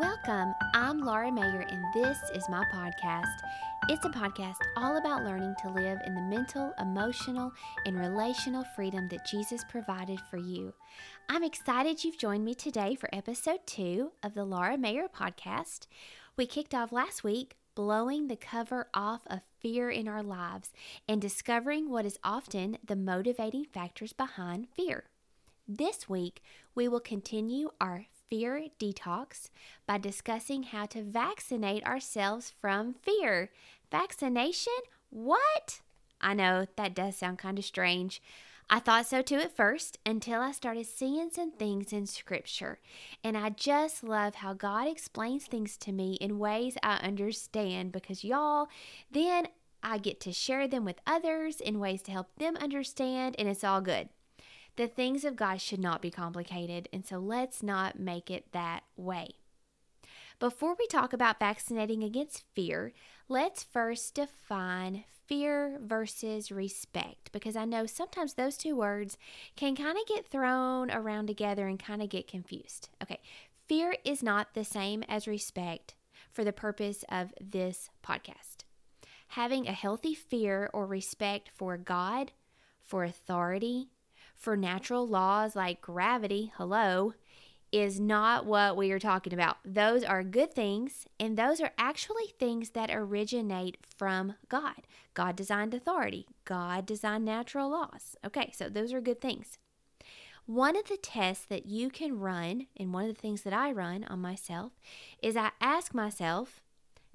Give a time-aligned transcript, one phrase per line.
[0.00, 0.54] Welcome.
[0.72, 3.36] I'm Laura Mayer, and this is my podcast.
[3.90, 7.52] It's a podcast all about learning to live in the mental, emotional,
[7.84, 10.72] and relational freedom that Jesus provided for you.
[11.28, 15.80] I'm excited you've joined me today for episode two of the Laura Mayer podcast.
[16.34, 20.72] We kicked off last week blowing the cover off of fear in our lives
[21.06, 25.10] and discovering what is often the motivating factors behind fear.
[25.68, 26.42] This week,
[26.74, 29.50] we will continue our fear detox
[29.86, 33.50] by discussing how to vaccinate ourselves from fear.
[33.90, 34.72] Vaccination?
[35.10, 35.80] What?
[36.20, 38.22] I know that does sound kind of strange.
[38.72, 42.78] I thought so too at first until I started seeing some things in Scripture.
[43.24, 48.22] And I just love how God explains things to me in ways I understand because,
[48.22, 48.68] y'all,
[49.10, 49.48] then
[49.82, 53.64] I get to share them with others in ways to help them understand, and it's
[53.64, 54.08] all good.
[54.76, 58.84] The things of God should not be complicated, and so let's not make it that
[58.96, 59.30] way.
[60.38, 62.92] Before we talk about vaccinating against fear,
[63.28, 69.18] let's first define fear versus respect because I know sometimes those two words
[69.54, 72.88] can kind of get thrown around together and kind of get confused.
[73.02, 73.20] Okay,
[73.68, 75.94] fear is not the same as respect
[76.32, 78.64] for the purpose of this podcast.
[79.28, 82.32] Having a healthy fear or respect for God,
[82.84, 83.90] for authority,
[84.40, 87.12] for natural laws like gravity, hello,
[87.70, 89.58] is not what we are talking about.
[89.64, 94.86] Those are good things, and those are actually things that originate from God.
[95.14, 98.16] God designed authority, God designed natural laws.
[98.26, 99.58] Okay, so those are good things.
[100.46, 103.70] One of the tests that you can run, and one of the things that I
[103.70, 104.72] run on myself,
[105.22, 106.62] is I ask myself,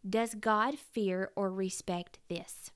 [0.08, 2.72] does God fear or respect this?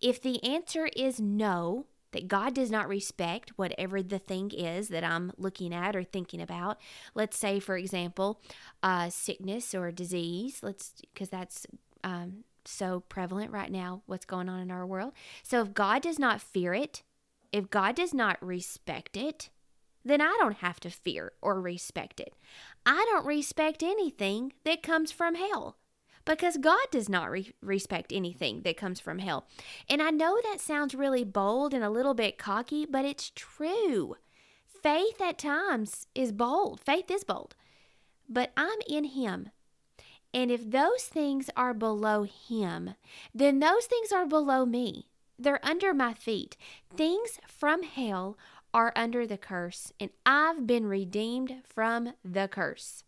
[0.00, 5.04] If the answer is no, that God does not respect whatever the thing is that
[5.04, 6.80] I'm looking at or thinking about.
[7.14, 8.40] Let's say, for example,
[8.82, 10.60] uh, sickness or disease.
[10.62, 11.66] Let's because that's
[12.02, 14.02] um, so prevalent right now.
[14.06, 15.12] What's going on in our world?
[15.42, 17.02] So if God does not fear it,
[17.52, 19.50] if God does not respect it,
[20.04, 22.34] then I don't have to fear or respect it.
[22.84, 25.76] I don't respect anything that comes from hell
[26.24, 29.46] because God does not re- respect anything that comes from hell.
[29.88, 34.16] And I know that sounds really bold and a little bit cocky, but it's true.
[34.82, 37.54] Faith at times is bold, faith is bold,
[38.28, 39.50] but I'm in Him.
[40.32, 42.94] And if those things are below Him,
[43.34, 45.08] then those things are below me.
[45.38, 46.56] They're under my feet.
[46.94, 48.36] Things from hell
[48.72, 53.04] are under the curse, and I've been redeemed from the curse.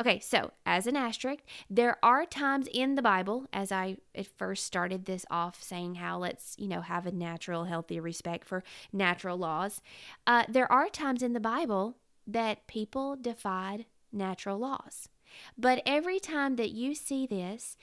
[0.00, 4.64] Okay, so as an asterisk, there are times in the Bible, as I at first
[4.64, 9.36] started this off saying how let's, you know, have a natural, healthy respect for natural
[9.36, 9.80] laws.
[10.26, 15.08] Uh, there are times in the Bible that people defied natural laws.
[15.56, 17.76] But every time that you see this,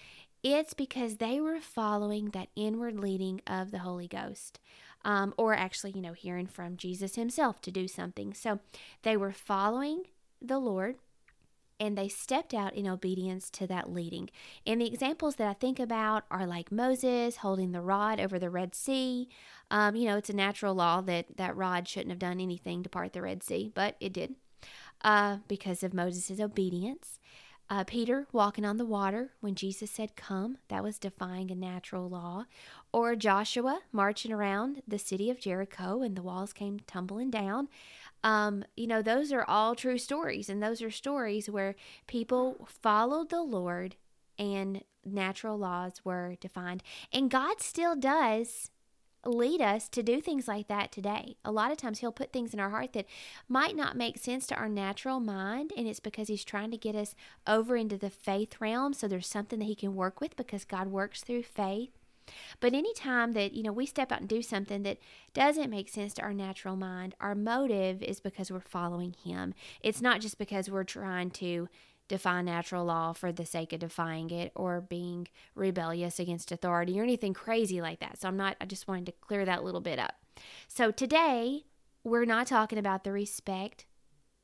[0.44, 4.59] it's because they were following that inward leading of the Holy Ghost.
[5.06, 8.34] Um, or actually, you know, hearing from Jesus himself to do something.
[8.34, 8.59] So
[9.04, 10.04] they were following
[10.42, 10.98] the Lord
[11.80, 14.30] and they stepped out in obedience to that leading.
[14.66, 18.50] And the examples that I think about are like Moses holding the rod over the
[18.50, 19.30] Red Sea.
[19.70, 22.90] Um, you know, it's a natural law that that rod shouldn't have done anything to
[22.90, 24.36] part the Red Sea, but it did
[25.04, 27.20] uh, because of Moses' obedience.
[27.70, 32.08] Uh, Peter walking on the water when Jesus said, Come, that was defying a natural
[32.08, 32.46] law.
[32.94, 37.68] Or Joshua marching around the city of Jericho and the walls came tumbling down.
[38.24, 41.76] Um, you know, those are all true stories, and those are stories where
[42.08, 43.96] people followed the Lord
[44.40, 46.84] and natural laws were defined.
[47.12, 48.72] And God still does
[49.28, 51.38] lead us to do things like that today.
[51.44, 53.06] A lot of times He'll put things in our heart that
[53.48, 56.96] might not make sense to our natural mind, and it's because He's trying to get
[56.96, 57.16] us
[57.46, 58.94] over into the faith realm.
[58.94, 61.92] So there's something that He can work with because God works through faith.
[62.60, 64.98] But anytime that, you know, we step out and do something that
[65.34, 69.54] doesn't make sense to our natural mind, our motive is because we're following him.
[69.81, 71.69] It's not just because we're trying to
[72.07, 77.04] defy natural law for the sake of defying it or being rebellious against authority or
[77.04, 78.19] anything crazy like that.
[78.19, 80.15] So I'm not I just wanted to clear that little bit up.
[80.68, 81.65] So today
[82.04, 83.86] we're not talking about the respect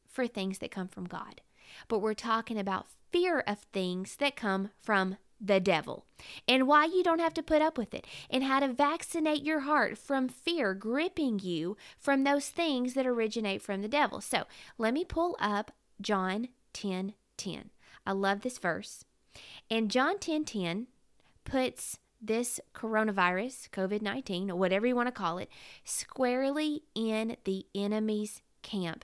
[0.07, 1.41] for things that come from God,
[1.87, 6.05] but we're talking about fear of things that come from the devil
[6.47, 9.61] and why you don't have to put up with it and how to vaccinate your
[9.61, 14.21] heart from fear gripping you from those things that originate from the devil.
[14.21, 14.45] So
[14.77, 15.71] let me pull up
[16.01, 17.69] John 10 10.
[18.05, 19.05] I love this verse.
[19.69, 20.87] And John 10 10
[21.43, 25.49] puts this coronavirus, COVID 19, whatever you want to call it,
[25.83, 29.03] squarely in the enemy's camp.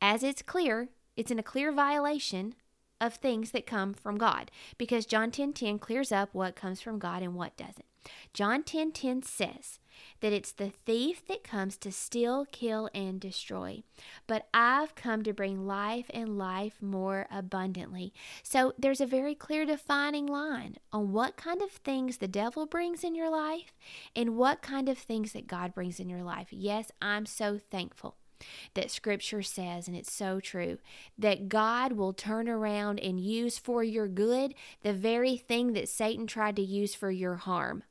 [0.00, 2.54] As it's clear, it's in a clear violation
[3.00, 6.80] of things that come from God because John 10:10 10, 10 clears up what comes
[6.80, 7.84] from God and what doesn't.
[8.32, 9.78] John 10:10 10, 10 says
[10.20, 13.82] that it's the thief that comes to steal, kill and destroy.
[14.26, 18.12] But I've come to bring life and life more abundantly.
[18.42, 23.04] So there's a very clear defining line on what kind of things the devil brings
[23.04, 23.72] in your life
[24.16, 26.48] and what kind of things that God brings in your life.
[26.50, 28.16] Yes, I'm so thankful
[28.74, 30.78] that scripture says, and it's so true,
[31.16, 36.26] that God will turn around and use for your good the very thing that Satan
[36.26, 37.84] tried to use for your harm.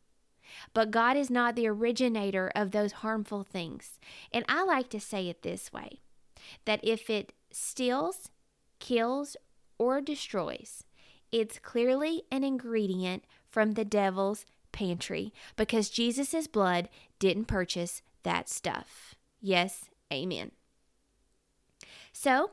[0.74, 4.00] But God is not the originator of those harmful things.
[4.32, 6.00] And I like to say it this way
[6.66, 8.30] that if it steals,
[8.80, 9.38] kills,
[9.78, 10.84] or destroys,
[11.32, 16.90] it's clearly an ingredient from the devil's pantry because Jesus' blood
[17.20, 19.16] didn't purchase that stuff.
[19.40, 20.52] Yes, amen.
[22.14, 22.52] So,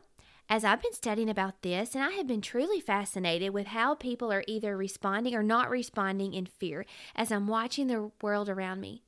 [0.48, 4.32] as I've been studying about this, and I have been truly fascinated with how people
[4.32, 9.02] are either responding or not responding in fear as I'm watching the world around me,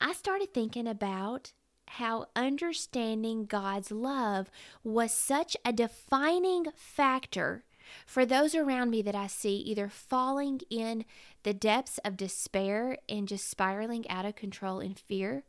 [0.00, 1.52] I started thinking about
[1.88, 4.50] how understanding God's love
[4.84, 7.64] was such a defining factor
[8.04, 11.04] for those around me that I see either falling in
[11.44, 15.44] the depths of despair and just spiraling out of control in fear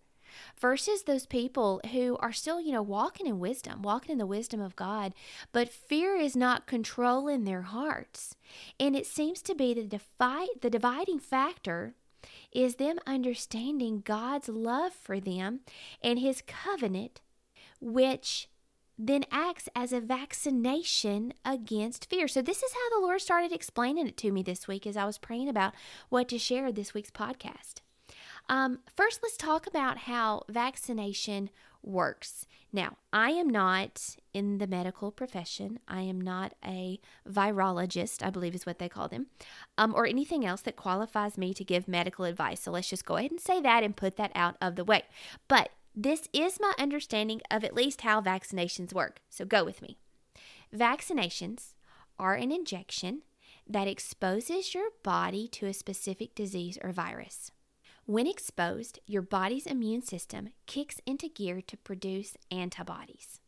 [0.59, 4.61] versus those people who are still, you know, walking in wisdom, walking in the wisdom
[4.61, 5.13] of God,
[5.51, 8.35] but fear is not controlling their hearts.
[8.79, 11.95] And it seems to be the divide, the dividing factor
[12.51, 15.61] is them understanding God's love for them
[16.01, 17.21] and his covenant
[17.79, 18.49] which
[18.97, 22.27] then acts as a vaccination against fear.
[22.27, 25.05] So, this is how the Lord started explaining it to me this week as I
[25.05, 25.73] was praying about
[26.09, 27.81] what to share this week's podcast.
[28.49, 31.49] Um, first, let's talk about how vaccination
[31.83, 32.45] works.
[32.71, 35.79] Now, I am not in the medical profession.
[35.87, 36.99] I am not a
[37.29, 39.27] virologist, I believe is what they call them,
[39.77, 42.61] um, or anything else that qualifies me to give medical advice.
[42.61, 45.03] So let's just go ahead and say that and put that out of the way.
[45.47, 49.21] But this is my understanding of at least how vaccinations work.
[49.29, 49.97] So go with me.
[50.75, 51.73] Vaccinations
[52.19, 53.23] are an injection
[53.67, 57.51] that exposes your body to a specific disease or virus.
[58.07, 63.41] When exposed, your body's immune system kicks into gear to produce antibodies.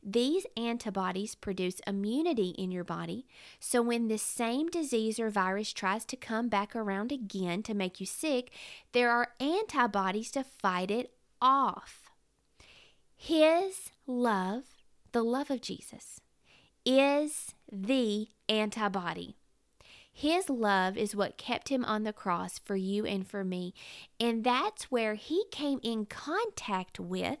[0.00, 3.26] These antibodies produce immunity in your body,
[3.58, 7.98] so when this same disease or virus tries to come back around again to make
[7.98, 8.52] you sick,
[8.92, 12.12] there are antibodies to fight it off.
[13.16, 14.62] His love,
[15.10, 16.20] the love of Jesus,
[16.86, 19.39] is the antibody.
[20.12, 23.72] His love is what kept him on the cross for you and for me.
[24.18, 27.38] And that's where he came in contact with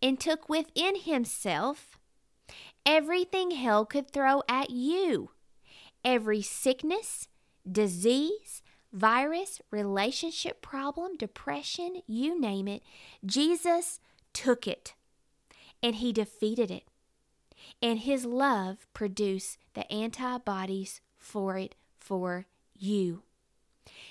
[0.00, 1.98] and took within himself
[2.84, 5.30] everything hell could throw at you.
[6.04, 7.26] Every sickness,
[7.70, 8.62] disease,
[8.92, 12.82] virus, relationship problem, depression, you name it,
[13.24, 13.98] Jesus
[14.32, 14.94] took it
[15.82, 16.84] and he defeated it.
[17.82, 21.74] And his love produced the antibodies for it
[22.06, 23.22] for you.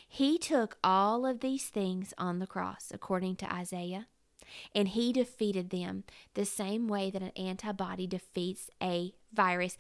[0.07, 4.07] He took all of these things on the cross, according to Isaiah,
[4.73, 6.03] and he defeated them
[6.33, 9.77] the same way that an antibody defeats a virus.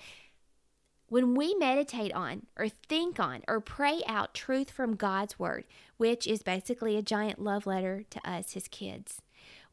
[1.07, 5.65] When we meditate on, or think on, or pray out truth from God's Word,
[5.97, 9.21] which is basically a giant love letter to us, His kids,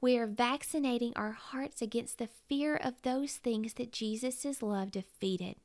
[0.00, 5.56] we are vaccinating our hearts against the fear of those things that Jesus' love defeated.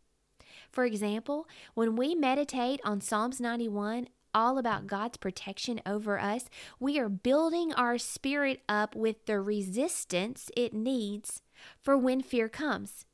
[0.71, 6.45] For example, when we meditate on Psalms 91, all about God's protection over us,
[6.79, 11.41] we are building our spirit up with the resistance it needs
[11.81, 13.05] for when fear comes.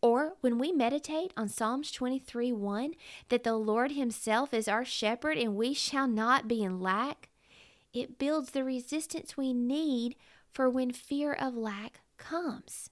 [0.00, 2.94] Or when we meditate on Psalms 23 1,
[3.28, 7.28] that the Lord Himself is our shepherd and we shall not be in lack,
[7.92, 10.16] it builds the resistance we need
[10.52, 12.90] for when fear of lack comes.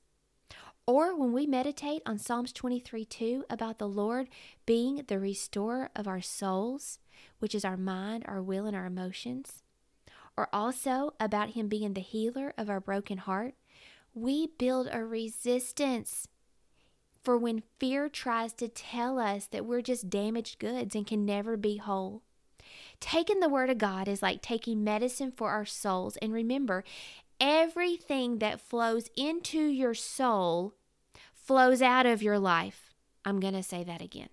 [0.86, 4.28] Or when we meditate on Psalms 23 2 about the Lord
[4.66, 6.98] being the restorer of our souls,
[7.38, 9.62] which is our mind, our will, and our emotions,
[10.36, 13.54] or also about Him being the healer of our broken heart,
[14.14, 16.28] we build a resistance
[17.22, 21.56] for when fear tries to tell us that we're just damaged goods and can never
[21.56, 22.22] be whole.
[23.00, 26.16] Taking the Word of God is like taking medicine for our souls.
[26.18, 26.84] And remember,
[27.40, 30.74] everything that flows into your soul
[31.34, 32.90] flows out of your life.
[33.24, 34.28] I'm going to say that again.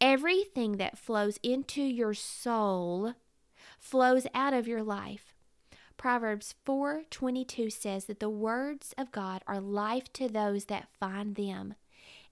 [0.00, 3.14] Everything that flows into your soul
[3.78, 5.34] flows out of your life.
[5.96, 11.74] Proverbs 4:22 says that the words of God are life to those that find them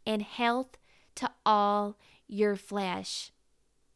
[0.05, 0.79] and health
[1.15, 1.97] to all
[2.27, 3.31] your flesh.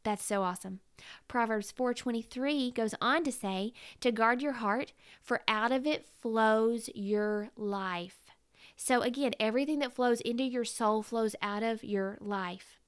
[0.06, 0.78] That's so awesome.
[1.26, 6.88] Proverbs 4:23 goes on to say to guard your heart for out of it flows
[6.94, 8.30] your life.
[8.76, 12.78] So again, everything that flows into your soul flows out of your life.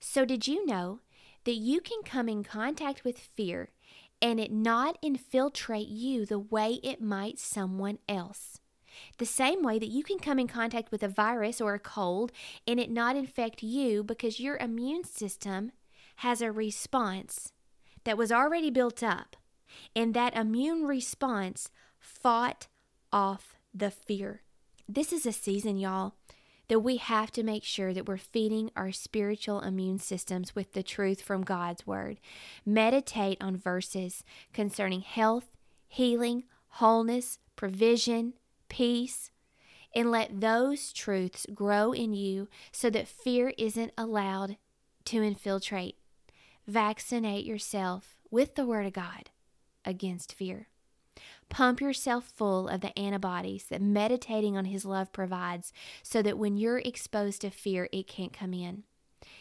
[0.00, 1.00] So did you know
[1.44, 3.68] that you can come in contact with fear
[4.22, 8.60] and it not infiltrate you the way it might someone else?
[9.18, 12.32] The same way that you can come in contact with a virus or a cold
[12.66, 15.72] and it not infect you because your immune system
[16.16, 17.52] has a response
[18.04, 19.36] that was already built up,
[19.94, 22.68] and that immune response fought
[23.12, 24.42] off the fear.
[24.88, 26.14] This is a season, y'all,
[26.68, 30.82] that we have to make sure that we're feeding our spiritual immune systems with the
[30.82, 32.18] truth from God's Word.
[32.64, 35.50] Meditate on verses concerning health,
[35.88, 38.34] healing, wholeness, provision,
[38.68, 39.30] peace,
[39.94, 44.56] and let those truths grow in you so that fear isn't allowed
[45.06, 45.96] to infiltrate.
[46.66, 49.30] Vaccinate yourself with the Word of God
[49.84, 50.68] against fear.
[51.48, 56.56] Pump yourself full of the antibodies that meditating on His love provides so that when
[56.56, 58.82] you're exposed to fear, it can't come in.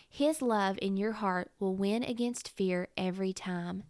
[0.07, 3.83] His love in your heart will win against fear every time.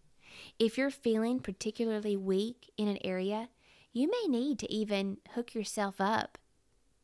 [0.57, 3.49] If you're feeling particularly weak in an area,
[3.91, 6.37] you may need to even hook yourself up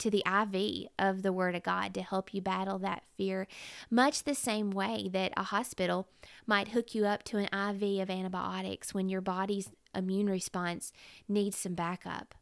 [0.01, 3.47] to the IV of the Word of God to help you battle that fear,
[3.89, 6.07] much the same way that a hospital
[6.45, 10.91] might hook you up to an IV of antibiotics when your body's immune response
[11.27, 12.35] needs some backup.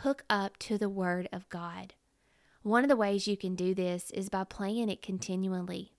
[0.00, 1.94] Hook up to the Word of God.
[2.62, 5.92] One of the ways you can do this is by playing it continually.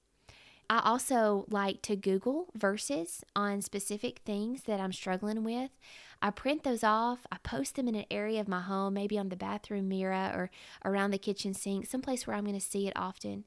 [0.69, 5.71] I also like to Google verses on specific things that I'm struggling with.
[6.21, 9.29] I print those off, I post them in an area of my home, maybe on
[9.29, 10.49] the bathroom mirror or
[10.83, 13.45] around the kitchen sink, someplace where I'm going to see it often.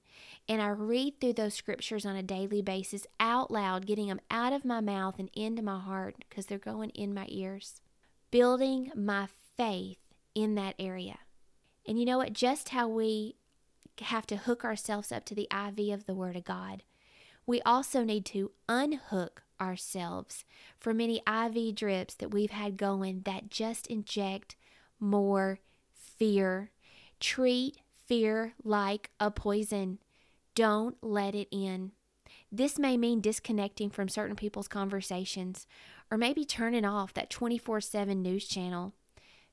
[0.48, 4.52] And I read through those scriptures on a daily basis out loud, getting them out
[4.52, 7.80] of my mouth and into my heart because they're going in my ears.
[8.30, 9.98] Building my faith
[10.34, 11.18] in that area.
[11.86, 12.32] And you know what?
[12.32, 13.36] Just how we
[14.00, 16.84] have to hook ourselves up to the IV of the Word of God
[17.50, 20.44] we also need to unhook ourselves
[20.78, 24.56] from any IV drips that we've had going that just inject
[24.98, 25.58] more
[25.92, 26.70] fear.
[27.18, 29.98] Treat fear like a poison.
[30.54, 31.92] Don't let it in.
[32.52, 35.66] This may mean disconnecting from certain people's conversations
[36.10, 38.94] or maybe turning off that 24 7 news channel.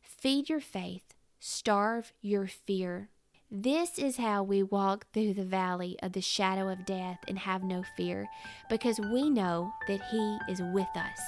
[0.02, 3.10] Feed your faith, starve your fear.
[3.50, 7.64] This is how we walk through the valley of the shadow of death and have
[7.64, 8.28] no fear,
[8.70, 11.22] because we know that He is with us.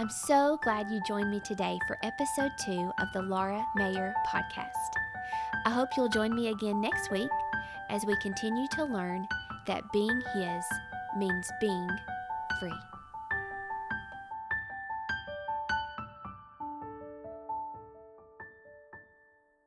[0.00, 4.72] I'm so glad you joined me today for episode two of the Laura Mayer podcast.
[5.64, 7.30] I hope you'll join me again next week
[7.90, 9.28] as we continue to learn
[9.68, 10.64] that being His
[11.16, 11.90] means being
[12.58, 12.72] free.